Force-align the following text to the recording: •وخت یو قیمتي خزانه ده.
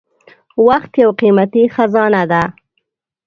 •وخت 0.67 0.91
یو 1.03 1.09
قیمتي 1.21 1.63
خزانه 1.75 2.23
ده. 2.31 2.43